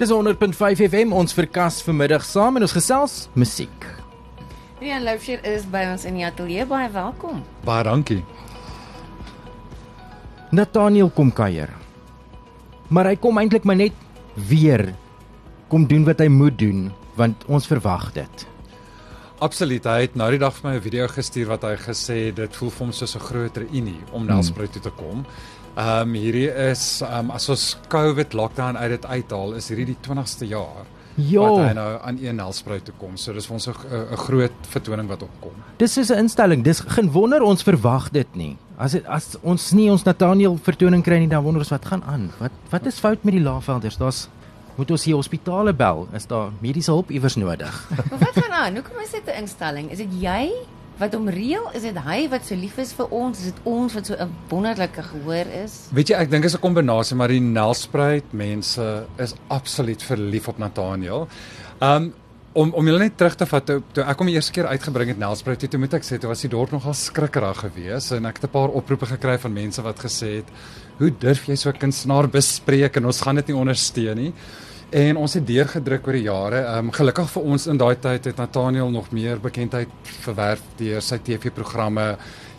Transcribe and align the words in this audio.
Dis 0.00 0.08
100.5 0.08 0.80
FM 0.86 1.10
ons 1.12 1.34
verkas 1.36 1.82
vanmiddag 1.84 2.22
saam 2.24 2.56
en 2.56 2.64
ons 2.64 2.72
gesels 2.72 3.14
musiek. 3.36 3.82
Rian 4.80 5.02
Loufsher 5.04 5.42
is 5.44 5.66
by 5.68 5.82
ons 5.90 6.06
in 6.08 6.16
die 6.16 6.24
ateljee 6.24 6.64
baie 6.64 6.86
welkom. 6.94 7.42
Baie 7.66 7.84
dankie. 7.84 8.22
Nathaniel 10.56 11.12
kom 11.12 11.28
kuier. 11.36 11.68
Maar 12.88 13.10
hy 13.12 13.18
kom 13.20 13.42
eintlik 13.42 13.68
maar 13.68 13.76
net 13.76 14.06
weer 14.48 14.86
kom 15.68 15.84
doen 15.84 16.08
wat 16.08 16.24
hy 16.24 16.30
moet 16.32 16.56
doen 16.56 16.88
want 17.20 17.44
ons 17.52 17.68
verwag 17.68 18.08
dit. 18.16 18.46
Absoluut. 19.44 19.84
Hy 19.84 20.06
het 20.06 20.16
nou 20.16 20.30
die 20.32 20.40
dag 20.40 20.56
vir 20.56 20.70
my 20.70 20.76
'n 20.76 20.82
video 20.88 21.06
gestuur 21.08 21.46
wat 21.52 21.62
hy 21.62 21.76
gesê 21.76 22.32
dit 22.32 22.56
voel 22.56 22.70
vir 22.70 22.86
hom 22.86 22.92
soos 22.92 23.16
'n 23.16 23.20
groot 23.20 23.56
reunie 23.56 24.00
om 24.12 24.24
Nelspruit 24.24 24.72
toe 24.72 24.82
te 24.82 24.90
kom. 24.96 25.26
Ehm 25.76 26.08
um, 26.08 26.14
hierdie 26.14 26.48
is 26.70 27.00
ehm 27.02 27.18
um, 27.18 27.30
as 27.30 27.48
ons 27.48 27.76
COVID 27.88 28.32
lockdown 28.34 28.76
uit 28.76 28.90
dit 28.90 29.06
uithaal, 29.06 29.52
is 29.54 29.68
hierdie 29.68 29.86
die 29.86 29.96
20ste 30.06 30.46
jaar 30.48 30.86
Ja. 31.16 31.40
wat 31.40 31.58
hy 31.68 31.72
nou 31.74 31.98
aan 32.02 32.18
een 32.22 32.36
Nelspruit 32.36 32.84
toe 32.84 32.94
kom. 32.98 33.16
So 33.16 33.32
dis 33.32 33.46
vir 33.46 33.54
ons 33.54 33.66
'n 33.68 34.16
groot 34.16 34.52
vertoning 34.70 35.08
wat 35.08 35.22
opkom. 35.22 35.52
Dis 35.78 35.96
is 35.98 36.10
'n 36.10 36.18
instelling. 36.18 36.62
Dis 36.64 36.80
geen 36.80 37.10
wonder 37.10 37.42
ons 37.42 37.62
verwag 37.62 38.10
dit 38.10 38.34
nie. 38.36 38.56
As 38.78 38.92
dit 38.92 39.04
as 39.06 39.36
ons 39.42 39.72
nie 39.72 39.90
ons 39.90 40.04
Nathaniel 40.04 40.58
vertoning 40.62 41.02
kry 41.04 41.18
nie, 41.18 41.28
dan 41.28 41.42
wonder 41.42 41.60
ons 41.60 41.70
wat 41.70 41.84
gaan 41.84 42.02
aan. 42.04 42.30
Wat 42.38 42.50
wat 42.70 42.86
is 42.86 42.98
fout 42.98 43.24
met 43.24 43.34
die 43.34 43.42
Laagvelders? 43.42 43.96
Daar's 43.96 44.28
moet 44.76 44.90
ons 44.90 45.04
hier 45.04 45.14
hospitale 45.16 45.72
bel. 45.72 46.08
Is 46.14 46.26
daar 46.26 46.50
mediese 46.60 46.90
hulp 46.90 47.10
iewers 47.10 47.36
nodig? 47.36 47.88
Maar 48.10 48.18
wat 48.18 48.44
gaan 48.44 48.52
aan? 48.52 48.74
Hoekom 48.74 48.98
is 49.02 49.10
dit 49.10 49.26
'n 49.26 49.40
instelling? 49.42 49.90
Is 49.90 49.98
dit 49.98 50.08
jy 50.20 50.50
wat 51.00 51.16
hom 51.16 51.28
reël? 51.32 51.70
Is 51.76 51.86
dit 51.86 51.96
hy 52.04 52.20
wat 52.32 52.46
so 52.46 52.58
lief 52.58 52.76
is 52.82 52.92
vir 52.96 53.12
ons? 53.16 53.40
Is 53.40 53.54
dit 53.54 53.60
ons 53.68 53.94
wat 53.96 54.06
so 54.06 54.14
'n 54.14 54.30
wonderlike 54.50 55.02
gehoor 55.02 55.48
is? 55.64 55.88
Weet 55.92 56.10
jy, 56.10 56.16
ek 56.16 56.30
dink 56.30 56.44
is 56.44 56.54
'n 56.54 56.60
kombinasie 56.60 57.16
maar 57.16 57.28
die 57.28 57.40
Nelspruit 57.40 58.32
mense 58.32 59.06
is 59.18 59.34
absoluut 59.48 60.02
verlief 60.02 60.48
op 60.48 60.58
Nathaniel. 60.58 61.28
Um 61.80 62.12
om 62.52 62.72
om 62.74 62.86
julle 62.86 62.98
net 62.98 63.16
terug 63.16 63.36
te 63.36 63.46
vat 63.46 63.66
toe, 63.66 63.82
toe 63.92 64.04
ek 64.04 64.18
hom 64.18 64.26
die 64.26 64.34
eerste 64.34 64.52
keer 64.52 64.66
uitgebring 64.66 65.08
het 65.08 65.18
Nelspruit, 65.18 65.58
toe, 65.58 65.68
toe 65.68 65.78
moet 65.78 65.94
ek 65.94 66.02
sê 66.02 66.18
toe 66.18 66.28
was 66.28 66.40
die 66.40 66.48
dorp 66.50 66.72
nogal 66.72 66.94
skrikkerig 66.94 67.58
geweest 67.58 68.12
en 68.12 68.26
ek 68.26 68.40
het 68.40 68.44
'n 68.44 68.52
paar 68.52 68.68
oproepe 68.68 69.06
gekry 69.06 69.38
van 69.38 69.52
mense 69.52 69.82
wat 69.82 69.98
gesê 69.98 70.36
het, 70.36 70.48
"Hoe 70.98 71.10
durf 71.10 71.46
jy 71.46 71.54
so 71.54 71.70
'n 71.70 71.78
kunstenaar 71.78 72.28
bespreek 72.28 72.96
en 72.96 73.06
ons 73.06 73.20
gaan 73.20 73.36
dit 73.36 73.46
nie 73.48 73.56
ondersteun 73.56 74.16
nie." 74.16 74.32
En 74.90 75.16
ons 75.22 75.34
het 75.34 75.44
deurgedruk 75.46 76.06
oor 76.06 76.16
die 76.18 76.26
jare. 76.26 76.60
Ehm 76.66 76.88
um, 76.88 76.92
gelukkig 76.94 77.28
vir 77.30 77.44
ons 77.54 77.66
in 77.70 77.78
daai 77.78 77.94
tyd 78.02 78.24
het 78.26 78.40
Nathaniel 78.42 78.90
nog 78.90 79.12
meer 79.14 79.38
bekendheid 79.38 79.90
verwerf 80.24 80.62
deur 80.80 81.02
sy 81.02 81.20
TV-programme. 81.22 82.06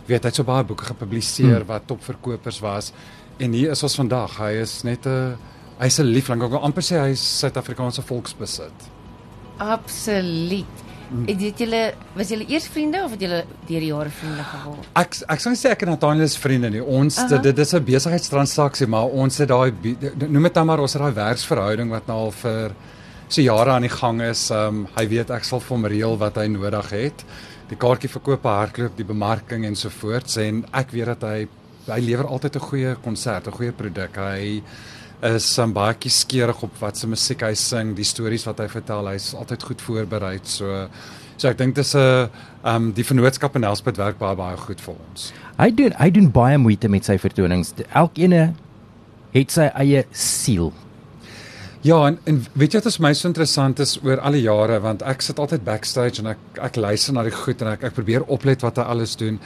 Jy 0.06 0.14
weet, 0.14 0.24
hy 0.24 0.30
het 0.30 0.38
so 0.40 0.48
baie 0.48 0.64
boeke 0.64 0.88
gepubliseer 0.88 1.60
hmm. 1.60 1.68
wat 1.68 1.86
topverkopers 1.86 2.60
was. 2.64 2.92
En 3.38 3.52
hier 3.52 3.74
is 3.76 3.82
ons 3.82 3.98
vandag. 4.00 4.38
Hy 4.40 4.52
is 4.62 4.80
net 4.82 5.06
'n 5.06 5.36
hy's 5.78 6.00
'n 6.00 6.08
liefling. 6.08 6.42
Ek 6.42 6.50
wil 6.50 6.64
amper 6.64 6.82
sê 6.82 6.96
hy 7.00 7.10
is 7.10 7.38
Suid-Afrikaanse 7.40 8.02
volksbesit. 8.02 8.88
Absoluut. 9.58 10.81
Het 11.26 11.38
dit 11.38 11.58
julle 11.64 11.80
was 12.16 12.30
julle 12.32 12.46
eers 12.48 12.66
vriende 12.72 13.02
of 13.04 13.12
het 13.14 13.20
julle 13.20 13.42
deur 13.68 13.84
die 13.84 13.90
jare 13.90 14.10
vriende 14.10 14.44
geword? 14.48 14.88
Ek 14.96 15.18
ek 15.34 15.42
sou 15.44 15.52
sê 15.58 15.72
ek 15.74 15.84
en 15.84 15.92
Nathaniel 15.92 16.24
is 16.24 16.36
vriende 16.40 16.70
nie. 16.72 16.82
Ons 16.82 17.18
Aha. 17.18 17.28
dit, 17.34 17.42
dit 17.50 17.58
is 17.58 17.74
'n 17.74 17.84
besigheidstransaksie, 17.84 18.86
maar 18.86 19.12
ons 19.12 19.38
het 19.38 19.48
daai 19.48 19.72
noem 20.28 20.42
dit 20.42 20.54
dan 20.54 20.66
maar 20.66 20.80
ons 20.80 20.92
het 20.92 21.02
daai 21.02 21.12
werksverhouding 21.12 21.90
wat 21.90 22.06
nou 22.06 22.18
al 22.18 22.30
vir 22.30 22.74
so 23.28 23.42
jare 23.42 23.70
aan 23.70 23.82
die 23.82 23.96
gang 24.00 24.22
is. 24.22 24.50
Um 24.50 24.86
hy 24.96 25.06
weet 25.08 25.30
ek 25.30 25.44
sal 25.44 25.60
vir 25.60 25.76
hom 25.76 25.86
reël 25.86 26.18
wat 26.18 26.36
hy 26.36 26.46
nodig 26.46 26.90
het. 26.90 27.24
Die 27.68 27.76
kaartjie 27.76 28.08
verkoop, 28.08 28.42
hardloop, 28.44 28.96
die 28.96 29.04
bemarking 29.04 29.64
en 29.64 29.76
so 29.76 29.88
voort. 29.88 30.36
En 30.36 30.64
ek 30.72 30.90
weet 30.92 31.06
dat 31.06 31.22
hy 31.22 31.48
hy 31.88 32.00
lewer 32.00 32.26
altyd 32.26 32.56
'n 32.56 32.60
goeie 32.60 32.96
konsert, 33.02 33.46
'n 33.46 33.52
goeie 33.52 33.72
produk. 33.72 34.16
Hy 34.16 34.62
is 35.22 35.46
um, 35.62 35.72
baie 35.74 35.94
kieskeurig 35.94 36.62
op 36.66 36.78
wat 36.82 36.98
se 36.98 37.06
musiek 37.06 37.42
hy 37.46 37.52
sing, 37.58 37.94
die 37.94 38.06
stories 38.06 38.46
wat 38.48 38.58
hy 38.62 38.68
vertel. 38.72 39.10
Hy's 39.12 39.32
altyd 39.38 39.62
goed 39.68 39.84
voorberei. 39.86 40.38
So 40.42 40.88
so 41.36 41.48
ek 41.48 41.58
dink 41.58 41.74
dis 41.74 41.94
'n 41.94 42.28
um 42.64 42.92
die 42.92 43.04
vennootskap 43.04 43.56
in 43.56 43.62
Nelspruit 43.62 43.98
werk 43.98 44.18
baie 44.18 44.36
baie 44.36 44.56
goed 44.56 44.80
vir 44.80 44.94
ons. 44.94 45.32
Hy 45.58 45.70
doen 45.70 45.92
hy 45.98 46.10
doen 46.10 46.30
baie 46.30 46.58
moeite 46.58 46.88
met 46.88 47.04
sy 47.04 47.18
vertonings. 47.18 47.74
Elkeen 47.94 48.54
het 49.32 49.50
sy 49.50 49.70
eie 49.74 50.04
siel. 50.12 50.72
Ja, 51.82 52.06
en, 52.06 52.18
en 52.30 52.44
weet 52.54 52.74
jy 52.74 52.78
wat 52.78 52.86
is 52.86 53.00
my 53.02 53.10
so 53.12 53.26
interessant 53.26 53.80
is 53.82 53.96
oor 54.04 54.20
al 54.22 54.32
die 54.32 54.44
jare 54.44 54.78
want 54.80 55.02
ek 55.02 55.22
sit 55.22 55.38
altyd 55.42 55.64
backstage 55.66 56.22
en 56.22 56.30
ek 56.30 56.60
ek 56.62 56.76
luister 56.76 57.14
na 57.14 57.24
die 57.26 57.34
goed 57.34 57.62
en 57.62 57.72
ek 57.72 57.88
ek 57.88 57.96
probeer 57.96 58.22
oplet 58.30 58.62
wat 58.62 58.78
hy 58.78 58.82
alles 58.82 59.16
doen. 59.18 59.40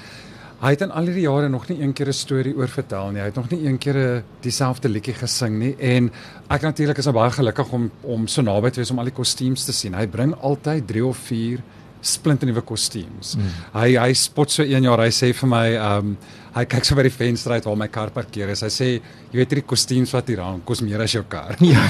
Hy 0.57 0.71
het 0.73 0.83
in 0.87 0.93
al 0.97 1.05
hierdie 1.05 1.27
jare 1.27 1.49
nog 1.53 1.67
nie 1.69 1.83
een 1.83 1.93
keer 1.93 2.09
'n 2.09 2.17
storie 2.17 2.55
oor 2.57 2.69
vertel 2.69 3.11
nie. 3.11 3.21
Hy 3.21 3.27
het 3.27 3.37
nog 3.37 3.51
nie 3.51 3.67
een 3.67 3.79
keer 3.79 4.23
dieselfde 4.41 4.89
liedjie 4.89 5.15
gesing 5.15 5.59
nie 5.59 5.77
en 5.79 6.11
ek 6.49 6.63
natuurlik 6.63 6.99
is 6.99 7.05
nou 7.05 7.15
baie 7.15 7.31
gelukkig 7.31 7.73
om 7.73 7.91
om 8.03 8.27
so 8.27 8.43
naby 8.43 8.71
te 8.71 8.81
wees 8.81 8.91
om 8.91 8.99
al 8.99 9.05
die 9.05 9.15
kostuums 9.15 9.65
te 9.65 9.73
sien. 9.73 9.95
Hy 9.95 10.07
bring 10.07 10.35
altyd 10.35 10.87
3 10.87 11.05
of 11.05 11.17
4 11.17 11.61
splinternuwe 12.01 12.63
kostuums. 12.67 13.35
Mm. 13.37 13.53
Hy 13.75 13.97
hy 13.97 14.13
spot 14.15 14.51
so 14.51 14.63
een 14.63 14.83
jaar, 14.83 15.03
hy 15.03 15.11
sê 15.11 15.33
vir 15.35 15.49
my, 15.49 15.67
ehm 15.77 15.99
um, 15.99 16.17
hy 16.57 16.65
kyk 16.65 16.87
so 16.89 16.97
by 16.97 17.03
die 17.03 17.13
venster 17.13 17.53
uit 17.53 17.67
waar 17.69 17.77
my 17.77 17.89
kar 17.93 18.11
parkeer 18.11 18.49
is. 18.49 18.63
Hy 18.65 18.71
sê, 18.73 18.87
jy 19.31 19.37
weet 19.37 19.51
hierdie 19.53 19.67
kostuums 19.69 20.15
wat 20.17 20.31
hier 20.33 20.41
hang, 20.41 20.63
kos 20.65 20.81
meer 20.81 21.03
as 21.05 21.13
jou 21.13 21.25
kar. 21.29 21.57
Ja. 21.67 21.85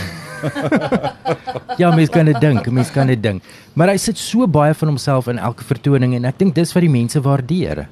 ja, 1.79 1.89
mens 1.97 2.11
kan 2.13 2.27
dit 2.29 2.37
dink, 2.41 2.67
mens 2.69 2.91
kan 2.93 3.09
dit 3.09 3.23
dink. 3.23 3.43
Maar 3.75 3.95
hy 3.95 3.97
sit 3.97 4.19
so 4.21 4.45
baie 4.47 4.75
van 4.77 4.91
homself 4.93 5.31
in 5.33 5.39
elke 5.41 5.65
vertoning 5.65 6.13
en 6.19 6.29
ek 6.29 6.37
dink 6.43 6.55
dis 6.55 6.75
wat 6.77 6.85
die 6.85 6.93
mense 6.93 7.23
waardeer. 7.25 7.87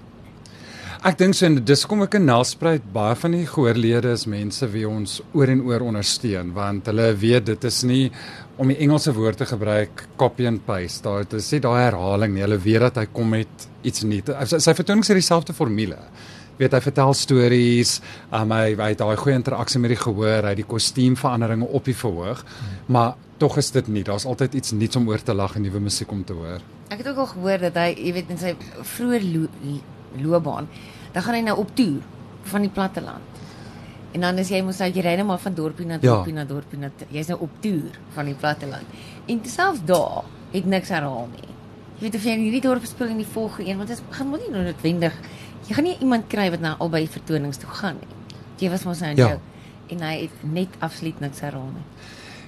Ek 1.05 1.19
dink 1.21 1.37
so 1.37 1.45
en 1.45 1.59
dis 1.69 1.83
kom 1.85 2.01
ek 2.01 2.15
in 2.17 2.23
Nelspruit 2.25 2.85
baie 2.95 3.13
van 3.21 3.35
die 3.37 3.43
gehoorlede 3.45 4.15
is 4.17 4.23
mense 4.25 4.65
wie 4.73 4.87
ons 4.89 5.19
oor 5.37 5.51
en 5.53 5.61
oor 5.67 5.83
ondersteun 5.85 6.55
want 6.57 6.87
hulle 6.89 7.11
weet 7.21 7.45
dit 7.51 7.67
is 7.69 7.81
nie 7.85 8.07
om 8.57 8.71
die 8.73 8.79
Engelse 8.87 9.13
woord 9.13 9.43
te 9.43 9.45
gebruik 9.51 10.07
copy 10.17 10.47
and 10.49 10.63
paste. 10.65 11.03
Daar 11.05 11.27
dit 11.27 11.37
is 11.43 11.51
nie 11.53 11.61
daai 11.67 11.83
herhaling 11.83 12.33
nie. 12.33 12.47
Hulle 12.47 12.57
weet 12.57 12.87
dat 12.87 13.03
hy 13.03 13.05
kom 13.13 13.35
met 13.37 13.67
iets 13.85 14.07
nuuts. 14.09 14.33
Sy, 14.55 14.63
sy 14.65 14.77
vertonings 14.81 15.13
het 15.13 15.21
dieselfde 15.21 15.53
formule. 15.53 16.01
Weet 16.57 16.73
hy 16.73 16.81
vertel 16.87 17.13
stories, 17.21 17.99
um, 18.33 18.57
hy 18.57 18.73
hy 18.73 18.91
het 18.95 19.05
daai 19.05 19.21
goeie 19.21 19.37
interaksie 19.37 19.85
met 19.85 19.93
die 19.93 20.01
gehoor, 20.01 20.49
hy 20.49 20.57
die 20.57 20.69
kostuumveranderinge 20.71 21.69
op 21.69 21.85
die 21.85 21.99
verhoog, 22.01 22.41
maar 22.89 23.19
tog 23.43 23.59
is 23.61 23.75
dit 23.77 23.93
nie. 23.93 24.07
Daar's 24.09 24.25
altyd 24.25 24.57
iets 24.57 24.73
nuuts 24.73 24.97
om 25.03 25.13
oor 25.13 25.21
te 25.21 25.37
lag 25.37 25.59
en 25.61 25.69
nuwe 25.69 25.85
musiek 25.85 26.17
om 26.17 26.25
te 26.25 26.33
hoor. 26.39 26.65
Ek 26.89 27.03
het 27.03 27.13
ook 27.13 27.27
al 27.27 27.35
gehoor 27.35 27.69
dat 27.69 27.77
hy, 27.83 27.91
jy 27.93 28.15
weet, 28.23 28.33
in 28.33 28.41
sy 28.41 28.55
vroeë 28.95 29.21
loopbaan, 30.23 30.69
dan 31.13 31.23
gaan 31.23 31.35
hy 31.35 31.41
nou 31.41 31.59
op 31.59 31.75
toer 31.77 32.01
van 32.43 32.61
die 32.61 32.71
platteland. 32.71 33.23
En 34.13 34.21
dan 34.21 34.39
is 34.39 34.49
jy 34.49 34.61
mos 34.63 34.79
nou 34.79 34.91
jy 34.91 35.01
ry 35.03 35.17
net 35.17 35.27
maar 35.27 35.39
van 35.39 35.55
dorpie 35.55 35.87
na 35.87 35.95
Ja. 35.95 35.99
dorpie 36.01 36.33
na 36.33 36.45
dorpie 36.45 36.79
na 36.79 36.91
jy's 37.11 37.27
nou 37.29 37.41
op 37.41 37.51
toer 37.61 37.91
van 38.15 38.25
die 38.25 38.35
platteland. 38.35 38.85
En 39.27 39.41
selfs 39.45 39.81
daar 39.85 40.25
het 40.53 40.65
niks 40.67 40.89
herhaal 40.89 41.29
nie. 41.33 41.49
Jy 41.99 42.01
weet 42.01 42.15
of 42.15 42.23
jy 42.25 42.31
in 42.31 42.41
hierdie 42.41 42.61
dorp 42.61 42.85
speel 42.85 43.07
in 43.09 43.17
die 43.17 43.27
volgende 43.33 43.71
een, 43.71 43.77
want 43.77 43.89
dit 43.89 44.03
gaan 44.11 44.29
mos 44.29 44.41
nie 44.41 44.51
noodwendig 44.51 45.13
jy 45.69 45.75
gaan 45.75 45.85
nie 45.85 45.97
iemand 46.01 46.27
kry 46.29 46.51
wat 46.51 46.61
na 46.61 46.77
albei 46.79 47.07
vertonings 47.09 47.57
toe 47.57 47.71
gaan 47.71 47.97
nie. 48.01 48.09
Jy 48.59 48.71
was 48.71 48.85
mos 48.85 49.01
nou 49.01 49.11
in 49.11 49.17
Ja. 49.17 49.29
jou 49.29 49.39
en 49.89 50.01
hy 50.01 50.21
het 50.21 50.31
net 50.53 50.69
absoluut 50.81 51.21
niks 51.21 51.41
herhaal 51.41 51.71
nie. 51.75 51.85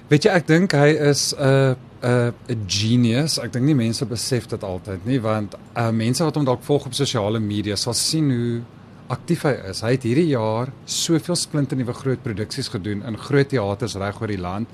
Weet 0.07 0.23
jy, 0.23 0.29
ek 0.31 0.47
dink 0.47 0.71
hy 0.71 0.87
is 1.09 1.33
'n 1.37 1.75
'n 2.01 2.33
'n 2.49 2.65
genius. 2.67 3.39
Ek 3.39 3.53
dink 3.53 3.65
nie 3.65 3.75
mense 3.75 4.05
besef 4.05 4.47
dit 4.47 4.63
altyd 4.63 5.05
nie, 5.05 5.19
want 5.21 5.55
uh 5.75 5.89
mense 5.89 6.23
wat 6.23 6.35
hom 6.35 6.45
dalk 6.45 6.63
volg 6.63 6.85
op 6.85 6.93
sosiale 6.93 7.39
media 7.39 7.75
sal 7.75 7.93
sien 7.93 8.31
hoe 8.31 8.61
aktief 9.07 9.45
hy 9.47 9.53
is. 9.69 9.81
Hy 9.85 9.93
het 9.95 10.05
hierdie 10.07 10.31
jaar 10.33 10.71
soveel 10.85 11.37
splinternuwe 11.39 11.95
groot 11.95 12.23
produksies 12.23 12.69
gedoen 12.73 13.03
in 13.07 13.17
groot 13.17 13.49
teaters 13.49 13.95
reg 13.99 14.19
oor 14.21 14.31
die 14.31 14.41
land. 14.41 14.67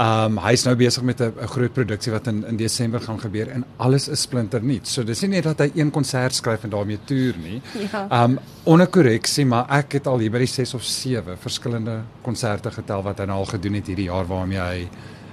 Um 0.00 0.38
hy's 0.40 0.64
nou 0.64 0.74
besig 0.76 1.02
met 1.04 1.20
'n 1.20 1.32
'n 1.40 1.48
groot 1.48 1.72
produksie 1.72 2.12
wat 2.12 2.26
in 2.26 2.44
in 2.46 2.56
Desember 2.56 3.00
gaan 3.00 3.20
gebeur 3.20 3.48
en 3.48 3.64
alles 3.76 4.08
is 4.08 4.20
splinternuut. 4.20 4.88
So 4.88 5.04
dis 5.04 5.20
nie 5.22 5.28
net 5.28 5.44
dat 5.44 5.58
hy 5.58 5.70
een 5.74 5.90
konsert 5.90 6.34
skryf 6.34 6.64
en 6.64 6.70
daarmee 6.70 6.98
toer 7.04 7.34
nie. 7.42 7.62
Ja. 7.92 8.24
Um 8.24 8.38
onder 8.64 8.86
korreksie, 8.86 9.46
maar 9.46 9.66
ek 9.68 9.92
het 9.92 10.06
al 10.06 10.18
hier 10.18 10.30
by 10.30 10.38
die 10.38 10.46
6 10.46 10.74
of 10.74 10.82
7 10.82 11.36
verskillende 11.38 12.02
konserte 12.22 12.70
getel 12.70 13.02
wat 13.02 13.18
hy 13.18 13.24
nou 13.24 13.38
al 13.38 13.46
gedoen 13.46 13.74
het 13.74 13.86
hierdie 13.86 14.08
jaar 14.08 14.26
waarmee 14.26 14.60
hy 14.60 14.88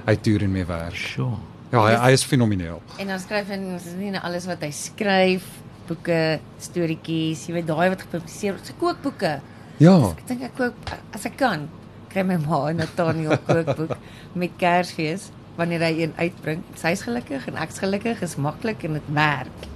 hy 0.09 0.17
toer 0.25 0.45
en 0.47 0.53
mee 0.53 0.67
werk. 0.67 0.97
Sure. 0.97 1.37
Ja, 1.69 1.83
hy, 1.85 1.95
hy 2.01 2.13
is 2.17 2.25
fenomeneel. 2.25 2.81
En 2.97 3.11
dan 3.11 3.21
skryf 3.21 3.49
hy 3.53 3.59
nie 3.61 4.13
net 4.15 4.23
alles 4.25 4.47
wat 4.49 4.63
hy 4.65 4.71
skryf, 4.73 5.45
boeke, 5.89 6.39
storieetjies, 6.61 7.47
jy 7.47 7.59
weet 7.59 7.67
daai 7.69 7.89
wat 7.93 8.05
gepubliseer 8.05 8.55
word, 8.55 8.69
sy 8.69 8.77
kookboeke. 8.81 9.33
Ja. 9.81 9.95
Ek 10.11 10.23
dink 10.29 10.45
ek 10.49 10.55
kook 10.57 10.93
as 11.15 11.27
ek 11.29 11.37
kan, 11.39 11.67
kry 12.09 12.25
my 12.25 12.39
ma 12.41 12.61
'n 12.69 12.81
Nathaniel 12.81 13.37
kookboek 13.45 13.95
met 14.41 14.57
Kersfees 14.57 15.29
wanneer 15.59 15.83
hy 15.83 15.93
een 16.03 16.13
uitbring. 16.17 16.63
Sy's 16.79 17.03
gelukkig 17.05 17.45
en 17.51 17.59
ek's 17.61 17.81
gelukkig, 17.83 18.21
is 18.25 18.37
maklik 18.39 18.83
en 18.87 18.97
dit 18.97 19.13
werk. 19.13 19.69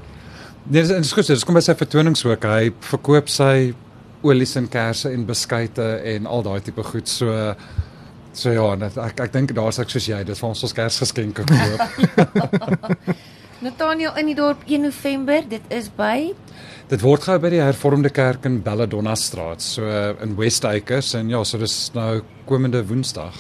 Nee, 0.64 0.82
dis 0.82 0.90
dis 0.90 1.12
goed. 1.12 1.28
Dis 1.28 1.44
kom 1.44 1.58
by 1.60 1.64
sy 1.64 1.76
vertonings 1.76 2.24
ook. 2.26 2.46
Hy 2.48 2.72
verkoop 2.88 3.30
sy 3.30 3.74
olies 4.24 4.56
en 4.56 4.70
kersse 4.72 5.12
en 5.12 5.26
beskuite 5.28 5.84
en 6.14 6.30
al 6.32 6.46
daai 6.46 6.62
tipe 6.64 6.84
goed. 6.88 7.10
So 7.12 7.54
so 8.34 8.52
ja, 8.54 8.76
net, 8.80 8.98
ek 8.98 9.20
ek 9.28 9.34
dink 9.34 9.54
daar's 9.58 9.80
ek 9.82 9.94
soos 9.94 10.08
jy, 10.10 10.24
dis 10.28 10.42
vir 10.42 10.50
ons 10.50 10.64
ons 10.68 10.76
Kersgeskenke 10.76 11.46
koop. 11.48 11.82
Nathaniel 13.64 14.18
in 14.20 14.28
die 14.28 14.36
dorp 14.36 14.66
1 14.68 14.84
November, 14.84 15.46
dit 15.48 15.72
is 15.72 15.90
by 15.96 16.34
Dit 16.92 17.02
word 17.02 17.24
gehou 17.24 17.40
by 17.40 17.50
die 17.54 17.62
Hervormde 17.64 18.12
Kerk 18.12 18.44
in 18.46 18.60
Belladonna 18.62 19.16
Straat, 19.16 19.64
so 19.64 19.88
in 20.22 20.36
West 20.38 20.66
Acres 20.68 21.14
en 21.16 21.32
ja, 21.32 21.40
so 21.48 21.58
dis 21.62 21.78
nou 21.96 22.22
komende 22.50 22.84
Woensdag. 22.86 23.38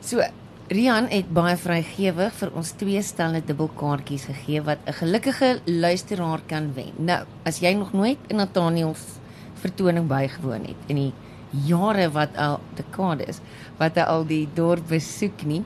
so 0.00 0.22
Rian 0.66 1.06
het 1.12 1.28
baie 1.30 1.54
vrygewig 1.54 2.32
vir 2.34 2.50
ons 2.58 2.72
twee 2.74 2.98
stelle 3.06 3.38
dubbelkaartjies 3.46 4.24
gegee 4.32 4.62
wat 4.66 4.78
'n 4.86 4.98
gelukkige 4.98 5.60
luisteraar 5.66 6.40
kan 6.46 6.72
wen. 6.74 6.92
Nou, 6.98 7.24
as 7.44 7.60
jy 7.60 7.72
nog 7.74 7.92
nooit 7.92 8.18
in 8.28 8.36
Nathaniel 8.36 8.94
se 8.94 9.20
vertoning 9.66 10.06
bygewoon 10.08 10.68
het 10.70 10.90
in 10.90 11.00
die 11.00 11.12
jare 11.52 12.08
wat 12.12 12.36
al 12.36 12.60
dekades 12.76 13.40
wat 13.78 13.96
hy 13.96 14.02
al 14.02 14.24
die 14.24 14.48
dorp 14.54 14.88
besoek 14.88 15.44
nie, 15.44 15.62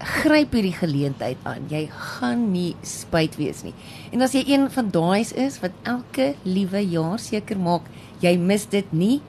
gryp 0.00 0.54
hierdie 0.56 0.74
geleentheid 0.74 1.40
aan. 1.44 1.66
Jy 1.68 1.84
gaan 1.92 2.46
nie 2.54 2.72
spyt 2.86 3.36
wees 3.36 3.62
nie. 3.66 3.74
En 4.12 4.24
as 4.24 4.34
jy 4.34 4.44
een 4.48 4.68
van 4.72 4.88
daai 4.92 5.20
is 5.20 5.60
wat 5.60 5.76
elke 5.88 6.34
liewe 6.44 6.80
jaar 6.80 7.20
seker 7.20 7.60
maak 7.60 7.88
jy 8.24 8.36
mis 8.40 8.66
dit 8.72 8.92
nie, 8.96 9.20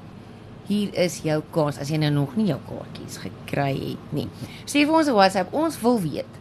hier 0.72 0.92
is 0.96 1.20
jou 1.26 1.42
kans 1.52 1.80
as 1.82 1.92
jy 1.92 2.00
nou 2.00 2.12
nog 2.16 2.38
nie 2.40 2.48
jou 2.52 2.60
kaartjies 2.70 3.20
gekry 3.26 3.74
het 3.76 4.14
nie. 4.16 4.28
Stuur 4.66 4.88
vir 4.88 4.96
ons 4.96 5.08
'n 5.08 5.18
WhatsApp. 5.18 5.54
Ons 5.54 5.82
wil 5.82 6.00
weet. 6.00 6.32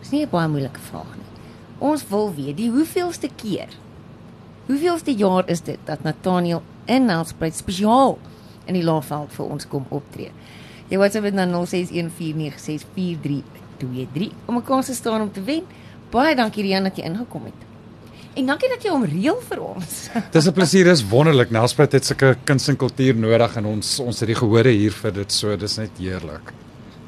Dis 0.00 0.12
nie 0.12 0.22
'n 0.24 0.30
baie 0.30 0.48
moeilike 0.48 0.80
vraag 0.80 1.16
nie. 1.16 1.30
Ons 1.78 2.08
wil 2.08 2.34
weet 2.34 2.56
die 2.56 2.70
hoeveelste 2.70 3.28
keer. 3.36 3.68
Hoeveelste 4.66 5.12
jaar 5.12 5.48
is 5.48 5.60
dit 5.60 5.78
dat 5.84 6.02
Nathaniel 6.02 6.62
in 6.88 7.04
Nelspruit 7.08 7.56
spesiaal 7.56 8.18
in 8.66 8.74
die 8.74 8.84
Laagveld 8.84 9.32
vir 9.36 9.46
ons 9.46 9.68
kom 9.68 9.84
optree? 9.94 10.32
Jy 10.88 10.96
WhatsApp 10.96 11.24
dit 11.28 11.36
na 11.36 11.44
0614964323 11.46 14.32
om 14.48 14.56
'n 14.56 14.64
kans 14.64 14.86
te 14.86 14.94
staan 14.94 15.20
om 15.20 15.32
te 15.32 15.42
wen. 15.44 15.62
Baie 16.10 16.34
dankie 16.34 16.62
Rian 16.62 16.82
dat 16.82 16.96
jy 16.96 17.04
ingekom 17.04 17.44
het. 17.44 17.54
En 18.34 18.46
dankie 18.46 18.68
dat 18.68 18.82
jy 18.82 18.90
hom 18.90 19.04
reël 19.04 19.40
vir 19.48 19.60
ons. 19.60 20.10
Dis 20.34 20.46
'n 20.46 20.52
plesier, 20.52 20.84
dis 20.84 21.08
wonderlik. 21.08 21.50
Nelspruit 21.50 21.92
het 21.92 22.04
sulke 22.04 22.36
kuns 22.44 22.68
en 22.68 22.76
kultuur 22.76 23.14
nodig 23.14 23.56
en 23.56 23.66
ons 23.66 24.00
ons 24.00 24.20
het 24.20 24.28
die 24.28 24.38
gehore 24.38 24.70
hier 24.70 24.92
vir 24.92 25.12
dit 25.12 25.32
so, 25.32 25.56
dis 25.56 25.76
net 25.76 25.90
heerlik. 25.98 26.52